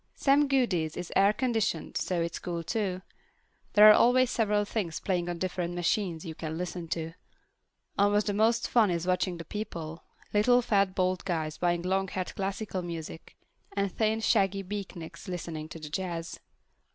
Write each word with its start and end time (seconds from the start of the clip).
Sam 0.15 0.47
Goody's 0.47 0.97
is 0.97 1.11
air 1.15 1.31
conditioned, 1.31 1.95
so 1.95 2.21
it's 2.23 2.39
cool 2.39 2.63
too. 2.63 3.03
There 3.73 3.87
are 3.91 3.93
always 3.93 4.31
several 4.31 4.65
things 4.65 4.99
playing 4.99 5.29
on 5.29 5.37
different 5.37 5.75
machines 5.75 6.25
you 6.25 6.33
can 6.33 6.57
listen 6.57 6.87
to. 6.87 7.13
Almost 7.99 8.25
the 8.25 8.33
most 8.33 8.67
fun 8.67 8.89
is 8.89 9.05
watching 9.05 9.37
the 9.37 9.45
people: 9.45 10.03
little, 10.33 10.63
fat, 10.63 10.95
bald 10.95 11.23
guys 11.23 11.59
buying 11.59 11.83
long 11.83 12.07
haired 12.07 12.33
classical 12.35 12.81
music, 12.81 13.37
and 13.75 13.91
thin, 13.95 14.21
shaggy 14.21 14.63
beatniks 14.63 15.27
listening 15.27 15.69
to 15.69 15.77
the 15.77 15.89
jazz. 15.89 16.39